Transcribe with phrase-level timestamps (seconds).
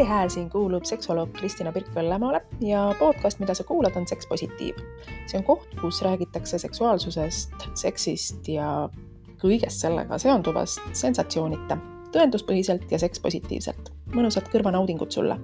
[0.00, 4.76] see hääl siin kuulub seksuoloog Kristina Pirk-Vällemaale ja podcast, mida sa kuulad, on Seks Positiiv.
[5.26, 8.88] see on koht, kus räägitakse seksuaalsusest, seksist ja
[9.42, 11.76] kõigest sellega seonduvast sensatsioonita,
[12.16, 13.92] tõenduspõhiselt ja sekspositiivselt.
[14.14, 15.36] mõnusat kõrvanaudingut sulle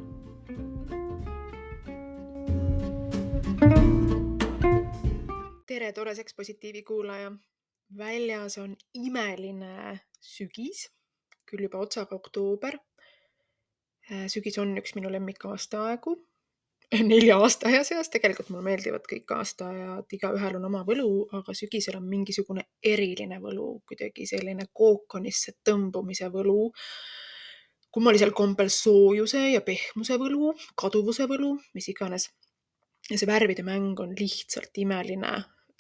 [5.67, 7.33] tere, tore Sekspositiivi kuulaja.
[7.99, 10.89] väljas on imeline sügis,
[11.45, 12.86] küll juba otsaga oktoober
[14.31, 16.17] sügis on üks minu lemmikaastaaegu
[17.11, 22.07] nelja aastaaja seas, tegelikult mulle meeldivad kõik aastaajad, igaühel on oma võlu, aga sügisel on
[22.09, 26.73] mingisugune eriline võlu, kuidagi selline kookonisse tõmbumise võlu.
[27.97, 32.31] kummalisel kombel soojuse ja pehmuse võlu, kaduvuse võlu, mis iganes.
[33.11, 35.33] ja see värvide mäng on lihtsalt imeline.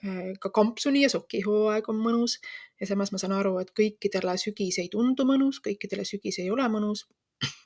[0.04, 2.38] Äh, ka kampsuni ja sokihooaeg on mõnus
[2.80, 6.66] ja samas ma saan aru, et kõikidele sügis ei tundu mõnus, kõikidele sügis ei ole
[6.68, 7.06] mõnus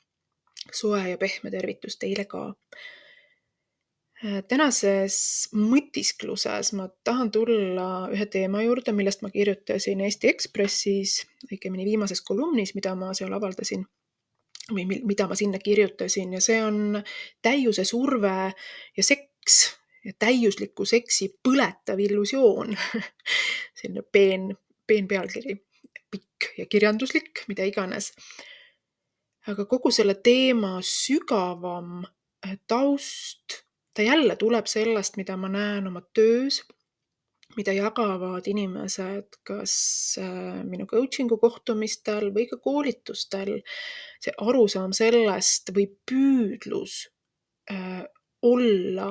[0.73, 2.51] soe ja pehme tervitus teile ka.
[4.47, 5.15] tänases
[5.57, 11.15] mõtiskluses ma tahan tulla ühe teema juurde, millest ma kirjutasin Eesti Ekspressis,
[11.49, 13.87] õigemini viimases kolumnis, mida ma seal avaldasin
[14.69, 17.01] või mida ma sinna kirjutasin ja see on
[17.41, 18.53] täiuse surve
[18.97, 19.57] ja seks
[20.05, 22.77] ja täiusliku seksi põletav illusioon.
[23.81, 24.47] Selline peen,
[24.87, 25.57] peen pealkiri,
[26.11, 28.13] pikk ja kirjanduslik, mida iganes
[29.49, 32.03] aga kogu selle teema sügavam
[32.45, 33.61] äh, taust,
[33.93, 36.61] ta jälle tuleb sellest, mida ma näen oma töös,
[37.57, 39.73] mida jagavad inimesed kas
[40.21, 43.59] äh, minu coaching'u kohtumistel või ka koolitustel.
[44.21, 47.07] see arusaam sellest või püüdlus
[47.71, 48.03] äh,
[48.45, 49.09] olla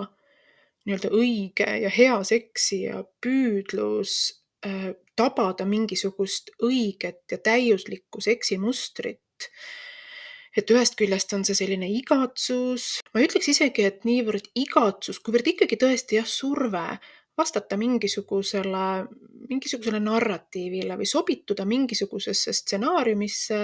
[0.86, 4.36] nii-öelda õige ja hea seksija, püüdlus
[5.16, 9.48] tabada mingisugust õiget ja täiuslikku seksimustrit
[10.56, 15.78] et ühest küljest on see selline igatsus, ma ütleks isegi, et niivõrd igatsus, kuivõrd ikkagi
[15.80, 16.84] tõesti jah, surve
[17.40, 18.84] vastata mingisugusele,
[19.48, 23.62] mingisugusele narratiivile või sobituda mingisugusesse stsenaariumisse,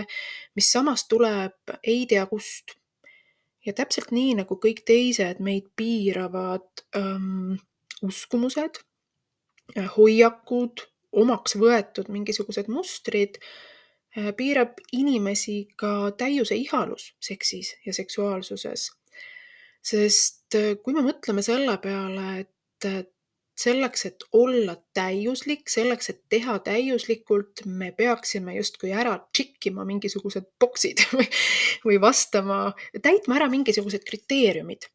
[0.56, 2.76] mis samas tuleb ei tea kust.
[3.66, 7.56] ja täpselt nii nagu kõik teised meid piiravad ähm,
[8.06, 8.78] uskumused,
[9.96, 10.84] hoiakud,
[11.18, 13.40] omaks võetud mingisugused mustrid
[14.36, 18.90] piirab inimesi ka täiuse ihalus seksis ja seksuaalsuses.
[19.86, 23.04] sest äh, kui me mõtleme selle peale, et äh,
[23.56, 31.04] selleks, et olla täiuslik, selleks, et teha täiuslikult, me peaksime justkui ära tšikkima mingisugused boksid
[31.16, 31.28] või,
[31.84, 32.60] või vastama,
[33.02, 34.88] täitma ära mingisugused kriteeriumid.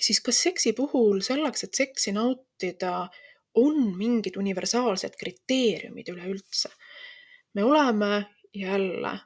[0.00, 3.08] siis kas seksi puhul selleks, et seksi nautida,
[3.54, 6.70] on mingid universaalsed kriteeriumid üleüldse?
[7.54, 9.18] Me oleme jälle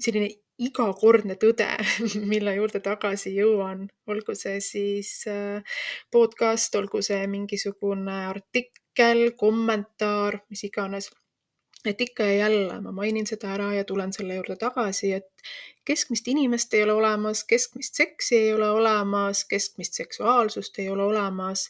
[0.00, 0.28] selline
[0.58, 1.66] igakordne tõde,
[2.32, 5.10] mille juurde tagasi jõuan, olgu see siis
[6.14, 11.10] podcast, olgu see mingisugune artikkel, kommentaar, mis iganes.
[11.84, 15.28] et ikka ja jälle ma mainin seda ära ja tulen selle juurde tagasi, et
[15.84, 21.68] keskmist inimest ei ole olemas, keskmist seksi ei ole olemas, keskmist seksuaalsust ei ole olemas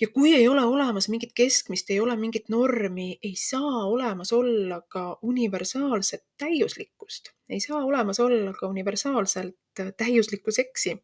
[0.00, 4.80] ja kui ei ole olemas mingit keskmist, ei ole mingit normi, ei saa olemas olla
[4.80, 9.56] ka universaalset täiuslikkust, ei saa olemas olla ka universaalselt
[9.96, 10.98] täiuslikku seksi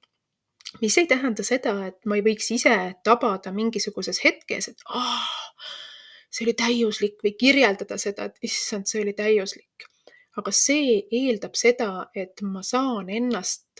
[0.80, 5.28] mis ei tähenda seda, et ma ei võiks ise tabada mingisuguses hetkes, et ah,
[6.30, 9.90] see oli täiuslik või kirjeldada seda, et issand, see oli täiuslik.
[10.34, 13.78] aga see eeldab seda, et ma saan ennast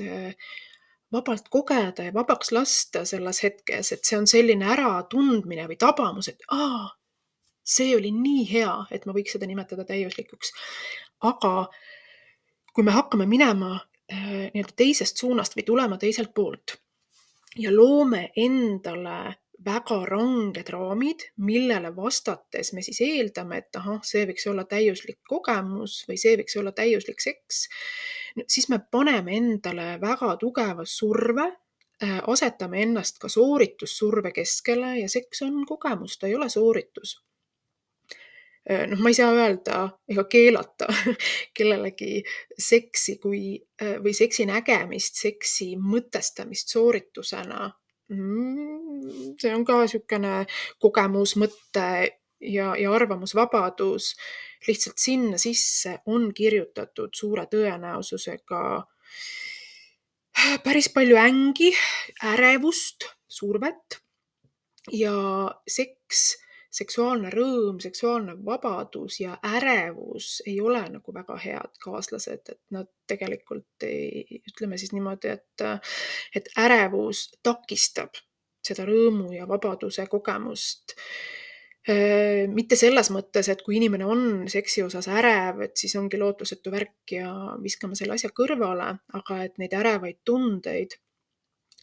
[1.14, 6.44] vabalt kogeda ja vabaks lasta selles hetkes, et see on selline äratundmine või tabamus, et
[6.52, 6.90] aa,
[7.64, 10.52] see oli nii hea, et ma võiks seda nimetada täiuslikuks.
[11.24, 11.68] aga
[12.74, 16.76] kui me hakkame minema äh, nii-öelda teisest suunast või tulema teiselt poolt
[17.56, 19.18] ja loome endale
[19.64, 26.02] väga ranged raamid, millele vastates me siis eeldame, et ahah, see võiks olla täiuslik kogemus
[26.08, 27.66] või see võiks olla täiuslik seks,
[28.46, 31.46] siis me paneme endale väga tugeva surve,
[32.02, 37.16] äh, asetame ennast ka sooritussurve keskele ja seks on kogemus, ta ei ole sooritus
[38.70, 40.90] äh, noh, ma ei saa öelda ega keelata
[41.56, 42.24] kellelegi
[42.58, 43.44] seksi kui
[43.82, 47.70] äh, või seksi nägemist, seksi mõtestamist sooritusena.
[48.12, 50.44] Mm, see on ka niisugune
[50.82, 51.86] kogemus, mõte
[52.40, 54.12] ja, ja arvamusvabadus.
[54.68, 58.62] Lihtsalt sinna sisse on kirjutatud suure tõenäosusega
[60.64, 61.72] päris palju ängi,
[62.32, 64.00] ärevust, survet
[64.92, 65.14] ja
[65.68, 66.43] seks
[66.74, 73.86] seksuaalne rõõm, seksuaalne vabadus ja ärevus ei ole nagu väga head kaaslased, et nad tegelikult
[73.86, 75.64] ei, ütleme siis niimoodi, et,
[76.34, 78.18] et ärevus takistab
[78.64, 80.96] seda rõõmu ja vabaduse kogemust.
[82.48, 87.12] Mitte selles mõttes, et kui inimene on seksi osas ärev, et siis ongi lootusetu värk
[87.12, 87.28] ja
[87.60, 88.88] viskame selle asja kõrvale,
[89.20, 90.96] aga et neid ärevaid tundeid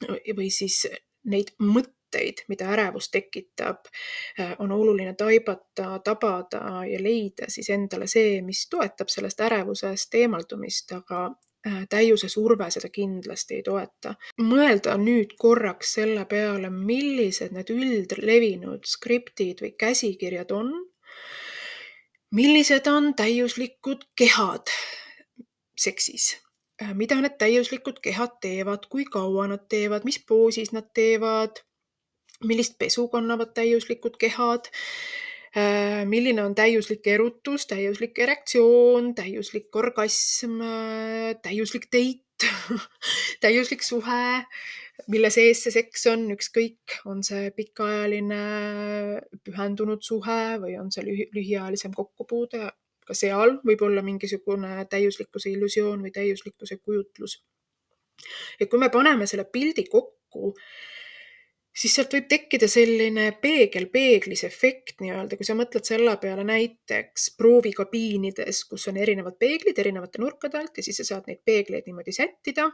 [0.09, 0.88] või siis
[1.29, 2.00] neid mõtteid,
[2.48, 3.88] mida ärevus tekitab,
[4.60, 11.30] on oluline taibata, tabada ja leida siis endale see, mis toetab sellest ärevusest eemaldumist, aga
[11.68, 14.16] Äh, täiuse surve seda kindlasti ei toeta.
[14.42, 20.72] mõelda nüüd korraks selle peale, millised need üldlevinud skriptid või käsikirjad on.
[22.31, 24.74] millised on täiuslikud kehad
[25.78, 26.40] seksis,
[26.81, 31.62] äh, mida need täiuslikud kehad teevad, kui kaua nad teevad, mis poosis nad teevad,
[32.47, 34.71] millist pesu kannavad täiuslikud kehad
[35.51, 42.47] Äh, milline on täiuslik erutus, täiuslik erektsioon, täiuslik orgasm, äh, täiuslik date
[43.43, 44.45] täiuslik suhe,
[45.11, 48.39] mille sees see seks on, ükskõik, on see pikaajaline
[49.43, 52.71] pühendunud suhe või on see lühi, lühiajalisem kokkupuude,
[53.03, 57.41] ka seal võib olla mingisugune täiuslikkuse illusioon või täiuslikkuse kujutlus.
[58.55, 60.55] ja kui me paneme selle pildi kokku,
[61.71, 68.63] siis sealt võib tekkida selline peegel-peeglis efekt nii-öelda, kui sa mõtled selle peale näiteks proovikabiinides,
[68.69, 72.68] kus on erinevad peeglid erinevate nurkade alt ja siis sa saad neid peegleid niimoodi sättida,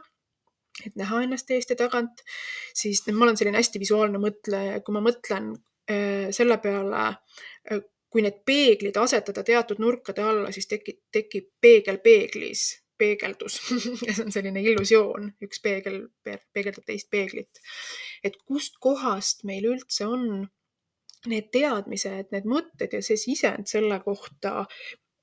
[0.84, 2.24] et näha ennast eest ja tagant,
[2.74, 5.54] siis ma olen selline hästi visuaalne mõtleja, kui ma mõtlen
[5.90, 12.00] äh, selle peale äh,, kui need peeglid asetada teatud nurkade alla, siis tekib, tekib peegel
[12.02, 13.58] peeglis peegeldus.
[14.14, 17.62] See on selline illusioon, üks peegel peegeldab teist peeglit.
[18.24, 20.48] et kustkohast meil üldse on
[21.26, 24.64] need teadmised, need mõtted ja see sisend selle kohta,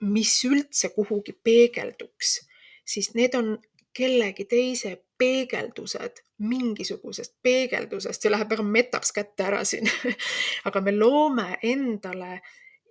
[0.04, 2.38] mis üldse kuhugi peegelduks,
[2.84, 3.56] siis need on
[3.96, 9.88] kellegi teise peegeldused mingisugusest peegeldusest, see läheb väga metaks kätte ära siin.
[10.68, 12.42] Aga me loome endale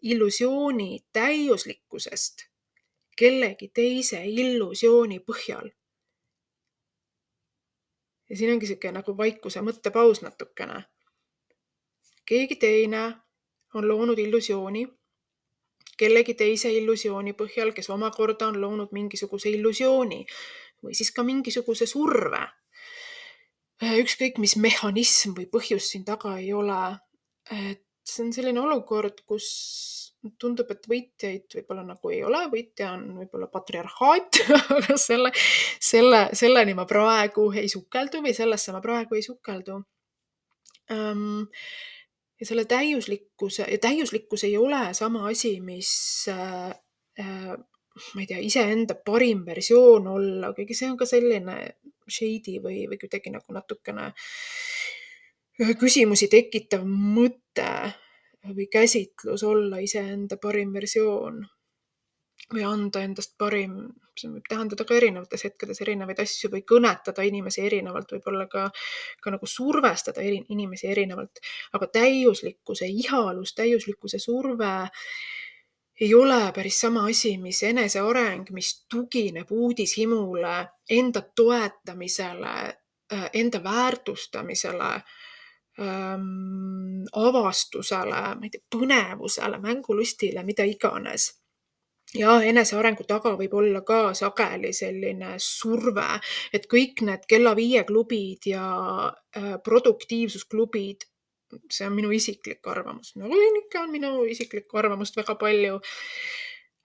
[0.04, 2.46] illusiooni täiuslikkusest
[3.16, 5.70] kellegi teise illusiooni põhjal.
[8.30, 10.84] ja siin ongi niisugune nagu vaikuse mõttepaus natukene.
[12.26, 13.06] keegi teine
[13.74, 14.88] on loonud illusiooni
[15.96, 20.24] kellegi teise illusiooni põhjal, kes omakorda on loonud mingisuguse illusiooni
[20.84, 22.42] või siis ka mingisuguse surve.
[23.84, 26.98] ükskõik, mis mehhanism või põhjus siin taga ei ole.
[28.04, 29.48] See on selline olukord, kus
[30.40, 34.40] tundub, et võitjaid võib-olla nagu ei ole, võitja on võib-olla patriarhaat
[34.78, 35.32] aga selle,
[35.82, 39.80] selle, selleni ma praegu ei sukeldu või sellesse ma praegu ei sukeldu
[40.94, 41.44] um,.
[42.40, 45.92] ja selle täiuslikkuse ja täiuslikkus ei ole sama asi, mis
[46.32, 46.72] äh,
[47.20, 47.54] äh,
[48.14, 51.58] ma ei tea, iseenda parim versioon olla, kuigi see on ka selline
[52.10, 54.10] shady või, või kuidagi nagu natukene
[55.58, 57.70] küsimusi tekitav mõte
[58.44, 61.44] või käsitlus olla iseenda parim versioon
[62.52, 63.76] või anda endast parim,
[64.18, 68.66] see võib tähendada ka erinevates hetkedes erinevaid asju või kõnetada inimesi erinevalt, võib-olla ka,
[69.22, 71.40] ka nagu survestada eri, inimesi erinevalt,
[71.72, 74.74] aga täiuslikkuse ihalus, täiuslikkuse surve
[76.00, 80.56] ei ole päris sama asi, mis eneseareng, mis tugineb uudishimule,
[80.90, 82.56] enda toetamisele,
[83.32, 84.90] enda väärtustamisele
[85.80, 91.30] ähm, avastusele, ma ei tea, põnevusele, mängulustile, mida iganes.
[92.14, 96.06] Ja enesearengu taga võib olla ka sageli selline surve,
[96.54, 98.66] et kõik need kella viie klubid ja
[99.10, 101.08] äh, produktiivsusklubid,
[101.70, 105.80] see on minu isiklik arvamus, no ikka on minu isiklikku arvamust väga palju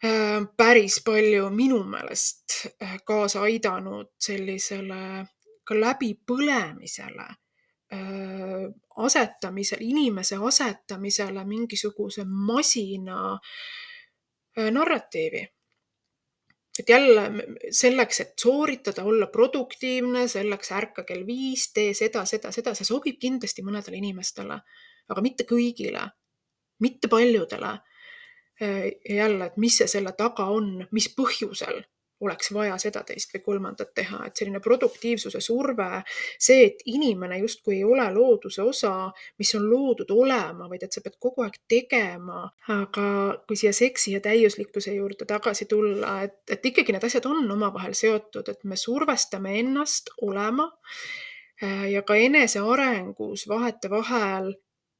[0.05, 5.27] äh,, päris palju minu meelest äh, kaasa aidanud sellisele
[5.65, 7.29] ka läbipõlemisele
[8.99, 15.47] asetamisel, inimese asetamisele mingisuguse masina äh, narratiivi.
[16.79, 17.21] et jälle
[17.71, 23.17] selleks, et sooritada, olla produktiivne, selleks ärka kell viis, tee seda, seda, seda, see sobib
[23.19, 24.55] kindlasti mõnedele inimestele,
[25.11, 26.05] aga mitte kõigile,
[26.79, 27.73] mitte paljudele.
[28.63, 31.83] Äh, jälle, et mis see selle taga on, mis põhjusel
[32.21, 35.87] oleks vaja seda, teist või kolmandat teha, et selline produktiivsuse surve,
[36.39, 38.93] see, et inimene justkui ei ole looduse osa,
[39.39, 42.45] mis on loodud olema, vaid et sa pead kogu aeg tegema.
[42.69, 43.07] aga
[43.47, 47.95] kui siia seksi ja täiuslikkuse juurde tagasi tulla, et, et ikkagi need asjad on omavahel
[47.97, 50.69] seotud, et me survestame ennast olema
[51.63, 54.53] äh, ja ka enesearengus vahetevahel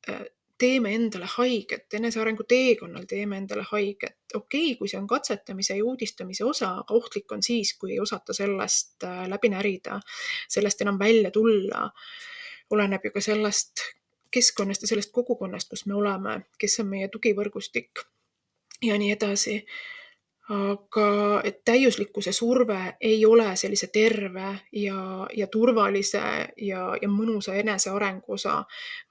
[0.09, 0.25] äh,
[0.59, 4.17] teeme endale haiget, enesearengu teekonnal teeme endale haiget.
[4.33, 7.99] okei okay,, kui see on katsetamise ja uudistamise osa, aga ohtlik on siis, kui ei
[7.99, 9.99] osata sellest äh, läbi närida,
[10.47, 11.89] sellest enam välja tulla.
[12.69, 13.81] oleneb ju ka sellest
[14.31, 18.03] keskkonnast ja sellest kogukonnast, kus me oleme, kes on meie tugivõrgustik
[18.81, 19.55] ja nii edasi
[20.49, 26.21] aga et täiuslikkuse surve ei ole sellise terve ja, ja turvalise
[26.57, 28.55] ja, ja mõnusa enesearengu osa,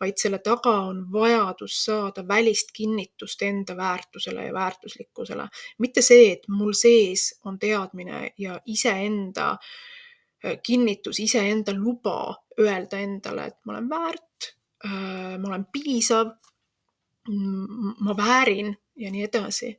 [0.01, 5.47] vaid selle taga on vajadus saada välist kinnitust enda väärtusele ja väärtuslikkusele.
[5.79, 13.47] mitte see, et mul sees on teadmine ja iseenda äh, kinnitus, iseenda luba öelda endale,
[13.47, 14.53] et ma olen väärt,
[14.85, 16.35] äh, ma olen piisav,
[18.01, 19.77] ma väärin ja nii edasi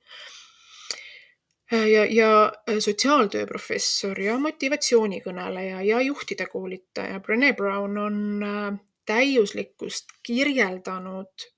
[1.72, 10.14] ja, ja äh, sotsiaaltöö professor ja motivatsioonikõneleja ja juhtide koolitaja Brené Brown on äh, täiuslikkust
[10.24, 11.50] kirjeldanud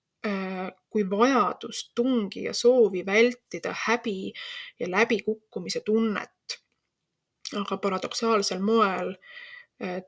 [0.89, 4.33] kui vajadust, tungi ja soovi vältida häbi
[4.79, 6.59] ja läbikukkumise tunnet.
[7.57, 9.15] aga paradoksaalsel moel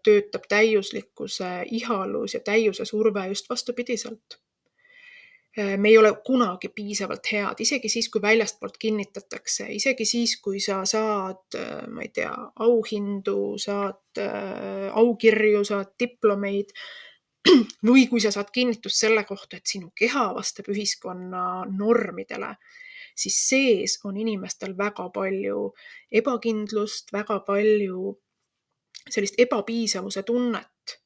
[0.04, 4.43] töötab täiuslikkuse ihalus ja täiuse surve just vastupidiselt Äh,
[5.58, 10.80] me ei ole kunagi piisavalt head, isegi siis, kui väljastpoolt kinnitatakse, isegi siis, kui sa
[10.90, 12.34] saad, äh, ma ei tea,
[12.66, 16.74] auhindu, saad äh, aukirju, saad diplomeid
[17.90, 22.56] või kui sa saad kinnitust selle kohta, et sinu keha vastab ühiskonna normidele,
[23.14, 25.68] siis sees on inimestel väga palju
[26.10, 28.16] ebakindlust, väga palju
[29.06, 30.98] sellist ebapiisavuse tunnet.
[30.98, 31.03] Äh,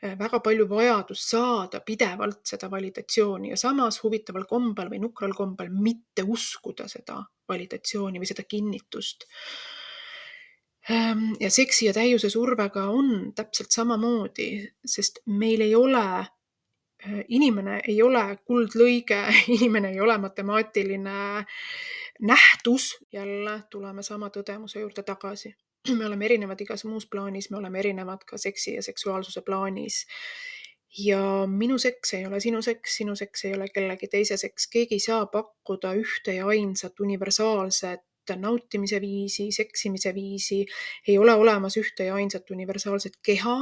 [0.00, 6.24] väga palju vajadust saada pidevalt seda validatsiooni ja samas huvitaval kombel või nukral kombel mitte
[6.24, 9.26] uskuda seda validatsiooni või seda kinnitust.
[10.90, 17.82] Ähm, ja seksi ja täiuse survega on täpselt samamoodi, sest meil ei ole, äh, inimene
[17.84, 19.20] ei ole kuldlõige,
[19.58, 21.44] inimene ei ole matemaatiline
[22.20, 25.52] nähtus, jälle tuleme sama tõdemuse juurde tagasi
[25.98, 30.06] me oleme erinevad igas muus plaanis, me oleme erinevad ka seksi ja seksuaalsuse plaanis.
[30.98, 34.96] ja minu seks ei ole sinu seks, sinu seks ei ole kellegi teise seks, keegi
[34.98, 38.00] ei saa pakkuda ühte ja ainsat universaalset
[38.36, 40.64] nautimise viisi, seksimise viisi,
[41.08, 43.56] ei ole olemas ühte ja ainsat universaalset keha,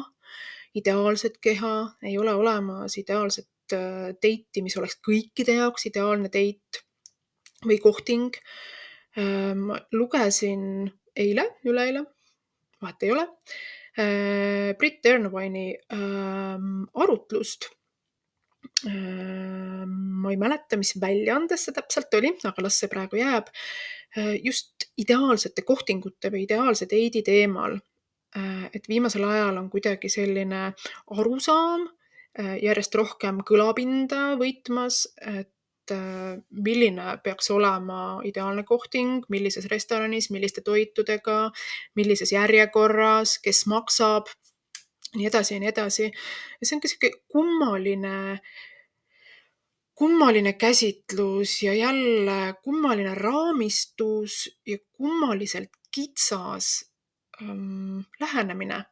[0.75, 6.83] ideaalset keha, ei ole olemas ideaalset äh, mis oleks kõikide jaoks ideaalne teit
[7.65, 8.37] või kohting.
[9.19, 9.55] Äh,
[9.93, 12.05] lugesin eile, üleeile,
[12.83, 13.27] vahet ei ole,
[13.99, 17.71] äh, Brit Earnwine'i ähm, arutlust.
[18.87, 19.91] Ähm,
[20.23, 23.51] ma ei mäleta, mis väljaandes see täpselt oli, aga las see praegu jääb.
[24.17, 27.79] Äh, just ideaalsete kohtingute või ideaalse teidi teemal.
[28.39, 30.73] Äh, et viimasel ajal on kuidagi selline
[31.17, 31.89] arusaam
[32.39, 35.51] järjest rohkem kõlapinda võitmas, et
[36.51, 41.51] milline peaks olema ideaalne kohting, millises restoranis, milliste toitudega,
[41.97, 44.29] millises järjekorras, kes maksab,
[45.17, 46.11] nii edasi ja nii edasi.
[46.61, 48.41] ja see on ka sihuke kummaline,
[49.99, 56.91] kummaline käsitlus ja jälle kummaline raamistus ja kummaliselt kitsas
[57.43, 58.85] ähm, lähenemine.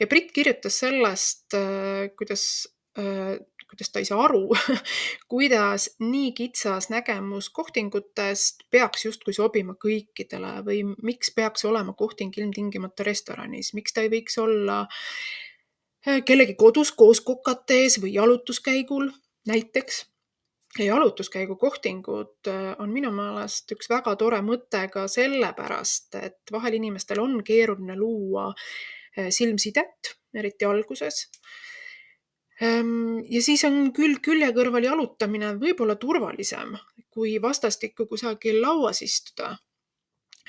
[0.00, 2.68] ja Brit kirjutas sellest äh,, kuidas
[2.98, 3.40] äh,
[3.72, 4.44] kuidas ta ei saa aru
[5.32, 13.06] kuidas nii kitsas nägemus kohtingutest peaks justkui sobima kõikidele või miks peaks olema kohting ilmtingimata
[13.08, 19.10] restoranis, miks ta ei võiks olla äh, kellegi kodus koos kokates või jalutuskäigul
[19.48, 20.06] näiteks.
[20.78, 26.78] Ja jalutuskäigu kohtingud äh, on minu meelest üks väga tore mõte ka sellepärast, et vahel
[26.78, 31.26] inimestel on keeruline luua äh, silmsidet, eriti alguses
[32.60, 36.76] ja siis on külg külje kõrval jalutamine võib-olla turvalisem,
[37.10, 39.56] kui vastastikku kusagil lauas istuda.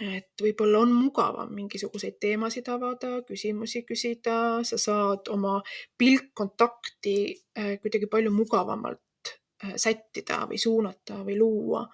[0.02, 5.62] et võib-olla on mugavam mingisuguseid teemasid avada, küsimusi küsida, sa saad oma
[5.98, 7.16] pilkkontakti
[7.58, 9.30] äh, kuidagi palju mugavamalt
[9.64, 11.86] äh, sättida või suunata või luua.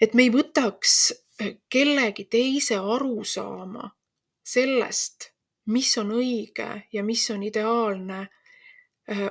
[0.00, 0.94] et me ei võtaks
[1.42, 3.90] äh, kellegi teise arusaama
[4.44, 5.32] sellest,
[5.66, 8.28] mis on õige ja mis on ideaalne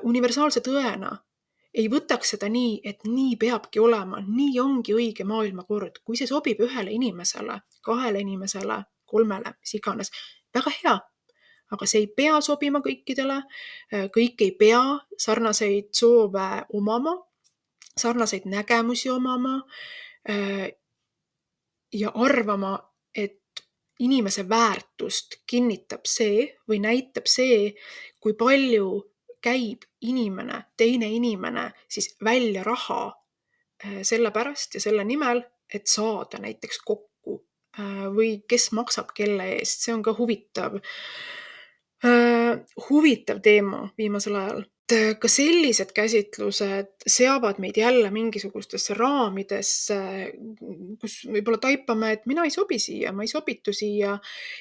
[0.03, 1.09] universaalse tõena
[1.73, 6.03] ei võtaks seda nii, et nii peabki olema, nii ongi õige maailmakord.
[6.05, 10.11] kui see sobib ühele inimesele, kahele inimesele, kolmele, mis iganes,
[10.53, 10.99] väga hea.
[11.73, 13.39] aga see ei pea sobima kõikidele.
[13.93, 14.81] Äh, kõik ei pea
[15.17, 17.15] sarnaseid soove omama,
[17.97, 19.55] sarnaseid nägemusi omama
[20.29, 20.69] äh,
[21.93, 22.77] ja arvama,
[23.15, 23.65] et
[23.99, 27.73] inimese väärtust kinnitab see või näitab see,
[28.19, 29.01] kui palju
[29.43, 36.81] käib inimene, teine inimene siis välja raha äh, sellepärast ja selle nimel, et saada näiteks
[36.85, 37.39] kokku
[37.79, 40.79] äh, või kes maksab kelle eest, see on ka huvitav,
[42.89, 44.57] huvitav teema viimasel ajal.
[44.59, 44.69] Äh,
[45.19, 49.97] ka sellised käsitlused seavad meid jälle mingisugustesse raamidesse,
[51.01, 54.15] kus võib-olla taipame, et mina ei sobi siia, ma ei sobitu siia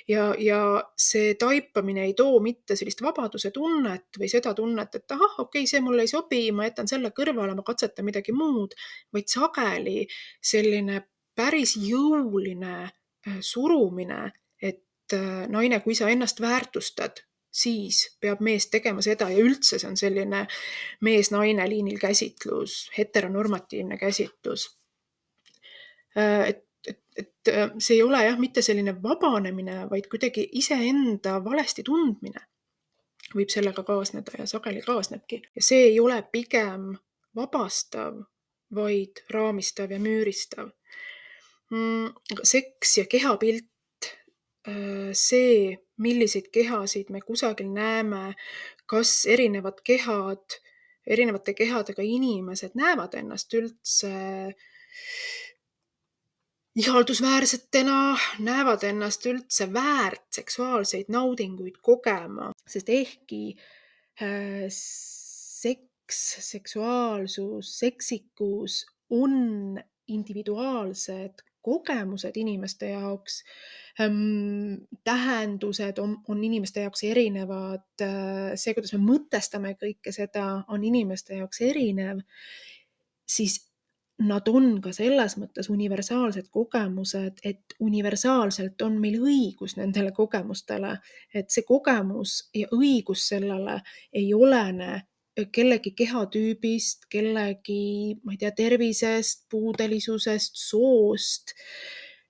[0.09, 0.61] ja, ja
[0.99, 5.71] see taipamine ei too mitte sellist vabaduse tunnet või seda tunnet, et ahah, okei okay,,
[5.71, 8.77] see mulle ei sobi, ma jätan selle kõrvale, ma katsetan midagi muud,
[9.13, 10.07] vaid sageli
[10.43, 11.03] selline
[11.37, 14.25] päris jõuline äh, surumine,
[14.61, 19.89] et äh, naine, kui sa ennast väärtustad, siis peab mees tegema seda ja üldse see
[19.89, 20.47] on selline
[21.05, 24.71] mees-naine liinil käsitlus, heteronormatiivne käsitlus.
[26.17, 31.39] Äh, et, et, et äh, see ei ole jah, mitte selline vabanemine, vaid kuidagi iseenda
[31.45, 32.47] valesti tundmine
[33.33, 36.93] võib sellega kaasneda ja sageli kaasnebki ja see ei ole pigem
[37.37, 38.19] vabastav,
[38.75, 40.73] vaid raamistav ja müüristav.
[41.73, 42.13] Mm,
[42.45, 43.72] seks ja kehapilt
[45.19, 48.35] see, milliseid kehasid me kusagil näeme,
[48.87, 50.59] kas erinevad kehad,
[51.07, 54.13] erinevate kehadega inimesed näevad ennast üldse
[56.79, 57.99] ihaldusväärsetena,
[58.39, 63.43] näevad ennast üldse väärt seksuaalseid naudinguid kogema, sest ehkki
[64.23, 73.43] äh, seks, seksuaalsus, seksikus on individuaalsed kogemused inimeste jaoks
[74.01, 80.85] ähm,, tähendused on, on inimeste jaoks erinevad, äh, see, kuidas me mõtestame kõike seda, on
[80.85, 82.23] inimeste jaoks erinev,
[83.29, 83.61] siis
[84.23, 90.97] nad on ka selles mõttes universaalsed kogemused, et universaalselt on meil õigus nendele kogemustele,
[91.35, 93.81] et see kogemus ja õigus sellele
[94.13, 95.01] ei olene
[95.53, 101.55] kellegi kehatüübist, kellegi, ma ei tea, tervisest, puudelisusest, soost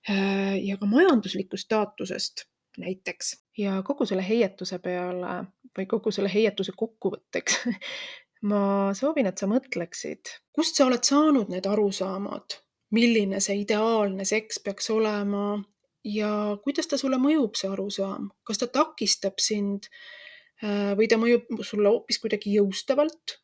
[0.09, 2.45] äh, ja ka majanduslikust staatusest
[2.77, 3.37] näiteks.
[3.57, 5.43] ja kogu selle heietuse peale
[5.77, 7.59] või kogu selle heietuse kokkuvõtteks
[8.49, 8.63] ma
[8.97, 12.57] soovin, et sa mõtleksid, kust sa oled saanud need arusaamad,
[12.95, 15.59] milline see ideaalne seks peaks olema
[16.07, 20.22] ja kuidas ta sulle mõjub, see arusaam, kas ta takistab sind Äh,
[20.63, 23.37] või ta mõjub sulle hoopis kuidagi jõustavalt.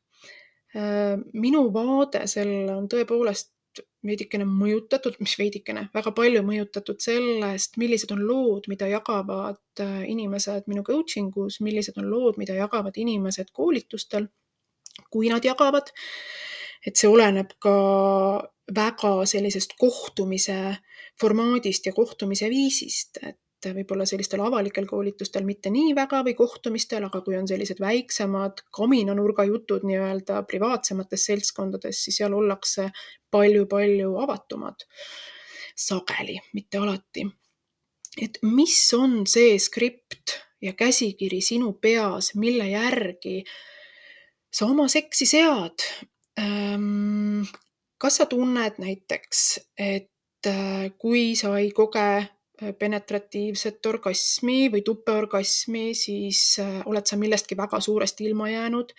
[0.76, 3.50] Äh, minu vaade sellele on tõepoolest
[4.06, 10.70] veidikene mõjutatud, mis veidikene, väga palju mõjutatud sellest, millised on lood, mida jagavad äh, inimesed
[10.72, 14.30] minu coaching us, millised on lood, mida jagavad inimesed koolitustel,
[15.10, 15.92] kui nad jagavad.
[16.88, 17.72] et see oleneb ka
[18.72, 20.78] väga sellisest kohtumise
[21.20, 27.04] formaadist ja kohtumise viisist, et et võib-olla sellistel avalikel koolitustel mitte nii väga või kohtumistel,
[27.06, 32.90] aga kui on sellised väiksemad kaminanurga jutud nii-öelda privaatsemates seltskondades, siis seal ollakse
[33.32, 34.88] palju-palju avatumad.
[35.80, 37.24] sageli, mitte alati.
[38.22, 43.44] et mis on see skript ja käsikiri sinu peas, mille järgi
[44.52, 45.86] sa oma seksi sead?
[46.40, 47.44] Ehm,
[47.98, 52.28] kas sa tunned näiteks, et äh, kui sa ei koge
[52.80, 58.94] penetratiivset orgasmi või tupeorgasmi, siis äh, oled sa millestki väga suuresti ilma jäänud.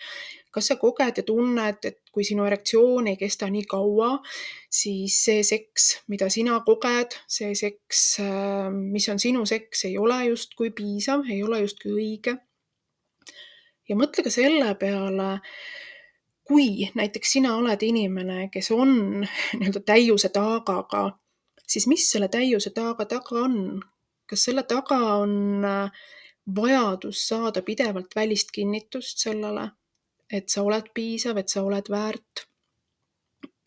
[0.51, 4.17] kas sa koged ja tunned, et kui sinu erektsioon ei kesta nii kaua,
[4.67, 10.25] siis see seks, mida sina koged, see seks, äh, mis on sinu seks, ei ole
[10.25, 12.35] justkui piisav, ei ole justkui õige.
[13.89, 15.39] ja mõtle ka selle peale,
[16.43, 18.93] kui näiteks sina oled inimene, kes on
[19.59, 21.11] nii-öelda täiuse taagaga
[21.71, 23.81] siis mis selle täiuse taga taga on?
[24.29, 26.03] kas selle taga on äh,
[26.55, 29.65] vajadus saada pidevalt välist kinnitust sellele,
[30.31, 32.45] et sa oled piisav, et sa oled väärt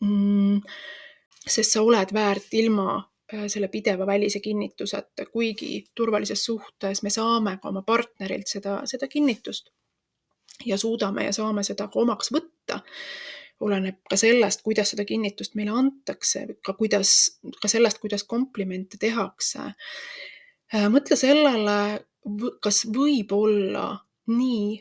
[0.01, 0.61] mm,?
[1.45, 7.57] sest sa oled väärt ilma äh, selle pideva välise kinnituseta, kuigi turvalises suhtes me saame
[7.61, 9.69] ka oma partnerilt seda, seda kinnitust
[10.65, 12.81] ja suudame ja saame seda ka omaks võtta
[13.63, 17.11] oleneb ka sellest, kuidas seda kinnitust meile antakse, ka kuidas,
[17.61, 19.69] ka sellest, kuidas komplimente tehakse.
[20.73, 21.77] Äh, mõtle sellele,
[22.63, 23.87] kas võib olla
[24.33, 24.75] nii,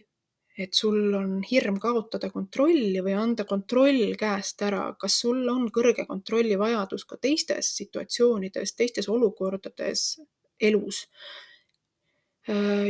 [0.59, 6.07] et sul on hirm kaotada kontrolli või anda kontroll käest ära, kas sul on kõrge
[6.07, 10.07] kontrolli vajadus ka teistes situatsioonides, teistes olukordades
[10.63, 11.03] elus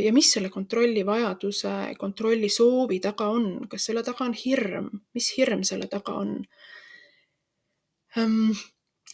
[0.05, 5.29] ja mis selle kontrolli vajaduse, kontrolli soovi taga on, kas selle taga on hirm, mis
[5.37, 6.41] hirm selle taga on?
[8.19, 8.51] Ähm,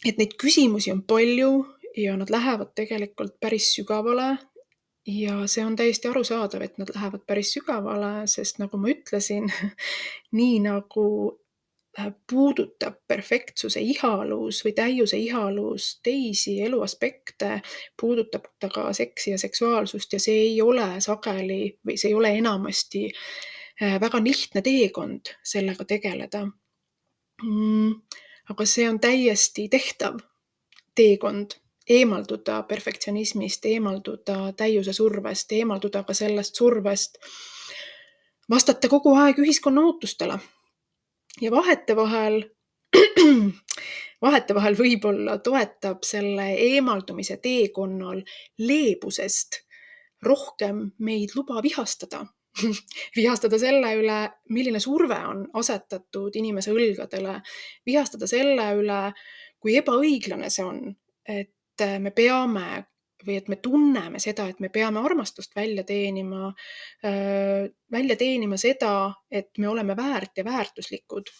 [0.05, 1.51] et neid küsimusi on palju
[1.97, 4.37] ja nad lähevad tegelikult päris sügavale.
[5.07, 9.47] ja see on täiesti arusaadav, et nad lähevad päris sügavale, sest nagu ma ütlesin,
[10.37, 11.50] nii nagu äh,
[12.29, 17.61] puudutab perfektsuse ihalus või täiuse ihalus teisi eluaspekte,
[18.01, 22.31] puudutab ta ka seksi ja seksuaalsust ja see ei ole sageli või see ei ole
[22.39, 26.45] enamasti äh, väga lihtne teekond sellega tegeleda
[27.43, 27.95] mm,.
[28.49, 30.21] aga see on täiesti tehtav
[30.95, 37.17] teekond eemalduda perfektsionismist, eemalduda täiuse survest, eemalduda ka sellest survest
[38.49, 40.39] vastata kogu aeg ühiskonna ootustele.
[41.41, 42.41] Ja vahetevahel,
[44.25, 48.21] vahetevahel võib-olla toetab selle eemaldumise teekonnal
[48.59, 49.61] leebusest
[50.21, 52.25] rohkem meid luba vihastada.
[53.15, 54.17] Vihastada selle üle,
[54.51, 57.37] milline surve on asetatud inimese õlgadele,
[57.87, 58.99] vihastada selle üle,
[59.61, 60.81] kui ebaõiglane see on,
[61.23, 62.90] et me peame
[63.25, 66.51] või et me tunneme seda, et me peame armastust välja teenima,
[67.91, 71.31] välja teenima seda, et me oleme väärt ja väärtuslikud.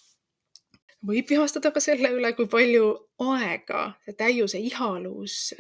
[1.07, 2.91] võib vihastada ka selle üle, kui palju
[3.25, 5.53] aega see täiuse ihalus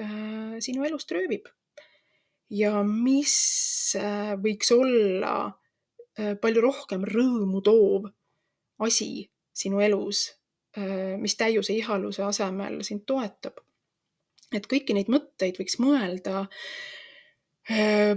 [0.59, 1.47] sinu elust röövib.
[2.49, 3.95] ja mis
[4.43, 5.53] võiks olla
[6.41, 8.09] palju rohkem rõõmu toov
[8.79, 10.29] asi sinu elus,
[11.17, 13.59] mis täiuse ihaluse asemel sind toetab
[14.55, 16.45] et kõiki neid mõtteid võiks mõelda,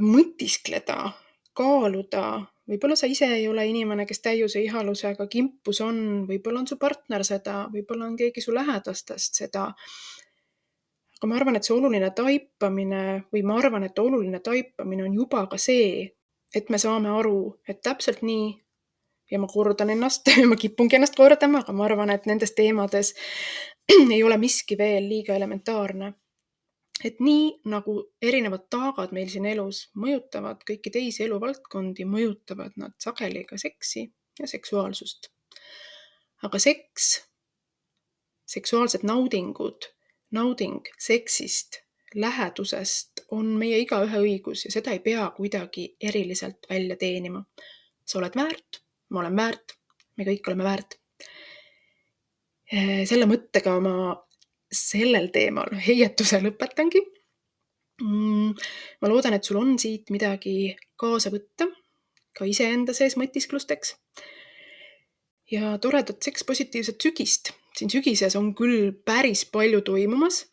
[0.01, 1.13] mõtiskleda,
[1.55, 2.25] kaaluda.
[2.69, 7.25] võib-olla sa ise ei ole inimene, kes täiuse ihalusega kimpus on, võib-olla on su partner
[7.25, 9.73] seda, võib-olla on keegi su lähedastest seda.
[11.19, 15.47] aga ma arvan, et see oluline taipamine või ma arvan, et oluline taipamine on juba
[15.47, 16.11] ka see,
[16.55, 18.65] et me saame aru, et täpselt nii
[19.31, 23.15] ja ma kordan ennast ma kipungi ennast kordama, aga ma arvan, et nendes teemades
[24.15, 26.13] ei ole miski veel liiga elementaarne
[27.03, 33.45] et nii nagu erinevad taagad meil siin elus mõjutavad kõiki teisi eluvaldkondi, mõjutavad nad sageli
[33.49, 34.07] ka seksi
[34.39, 35.31] ja seksuaalsust.
[36.45, 37.25] aga seks,
[38.47, 39.87] seksuaalsed naudingud,
[40.37, 41.81] nauding seksist,
[42.15, 47.45] lähedusest on meie igaühe õigus ja seda ei pea kuidagi eriliselt välja teenima.
[48.05, 49.73] sa oled väärt, ma olen väärt,
[50.17, 51.01] me kõik oleme väärt.
[53.09, 54.15] selle mõttega ma
[54.75, 57.03] sellel teemal heietuse lõpetangi
[58.03, 58.53] mm,.
[59.01, 61.69] ma loodan, et sul on siit midagi kaasa võtta
[62.35, 63.95] ka iseenda sees mõtisklusteks.
[65.51, 67.53] ja toredat sekspositiivset sügist.
[67.77, 70.45] siin sügises on küll päris palju toimumas,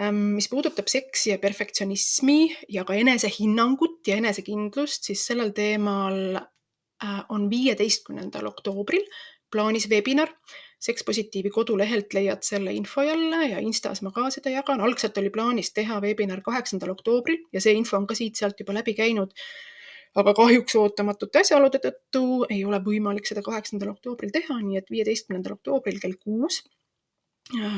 [0.00, 7.20] ähm, mis puudutab seksi ja perfektsionismi ja ka enesehinnangut ja enesekindlust, siis sellel teemal äh,
[7.28, 9.04] on viieteistkümnendal oktoobril
[9.50, 10.30] plaanis webinar
[10.80, 14.80] Sekspositiivi kodulehelt leiad selle info jälle ja Instas ma ka seda jagan.
[14.80, 18.94] algselt oli plaanis teha veebinar kaheksandal oktoobril ja see info on ka siit-sealt juba läbi
[18.94, 19.34] käinud.
[20.14, 25.58] aga kahjuks ootamatute asjaolude tõttu ei ole võimalik seda kaheksandal oktoobril teha, nii et viieteistkümnendal
[25.58, 26.64] oktoobril kell kuus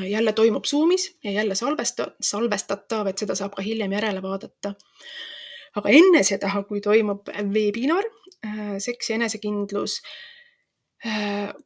[0.07, 4.73] jälle toimub Zoomis ja jälle salvesta-, salvestatav, et seda saab ka hiljem järele vaadata.
[5.75, 8.05] aga enne seda, kui toimub veebinar
[8.45, 10.32] äh, Seks ja enesekindlus Äh,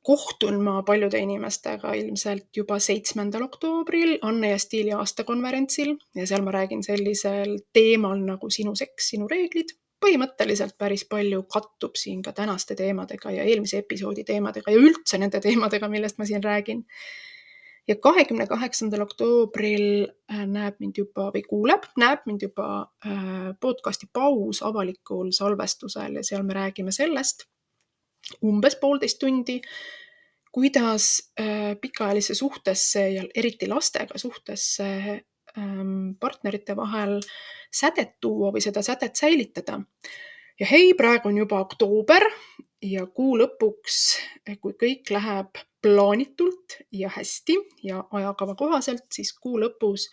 [0.04, 6.54] kohtun ma paljude inimestega ilmselt juba seitsmendal oktoobril Anne ja Stiili aastakonverentsil ja seal ma
[6.56, 9.78] räägin sellisel teemal nagu sinu seks, sinu reeglid.
[9.98, 15.40] põhimõtteliselt päris palju kattub siin ka tänaste teemadega ja eelmise episoodi teemadega ja üldse nende
[15.42, 16.84] teemadega, millest ma siin räägin.
[17.88, 24.10] ja kahekümne kaheksandal oktoobril äh, näeb mind juba või kuuleb, näeb mind juba äh, podcast'i
[24.14, 27.46] paus avalikul salvestusel ja seal me räägime sellest
[28.44, 29.62] umbes poolteist tundi,
[30.52, 34.88] kuidas äh, pikaajalisse suhtesse ja eriti lastega suhtesse
[35.58, 37.20] ähm, partnerite vahel
[37.74, 39.80] sädet tuua või seda sädet säilitada.
[40.60, 42.26] ja hei, praegu on juba oktoober
[42.82, 43.98] ja kuu lõpuks,
[44.62, 50.10] kui kõik läheb plaanitult ja hästi ja ajakava kohaselt, siis kuu lõpus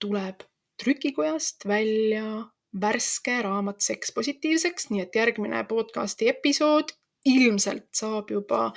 [0.00, 0.44] tuleb
[0.82, 2.44] trükikojast välja
[2.80, 8.72] värske raamat Seks positiivseks, nii et järgmine podcasti episood ilmselt saab juba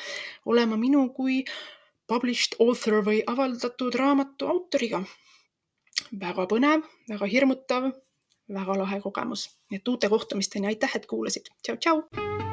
[0.46, 1.44] olema minu kui
[2.08, 5.04] published author või avaldatud raamatu autoriga.
[6.20, 7.92] väga põnev, väga hirmutav,
[8.50, 9.50] väga lahe kogemus.
[9.72, 11.50] nii et uute kohtumisteni, aitäh, et kuulasid.
[11.64, 12.53] tšau, tšau.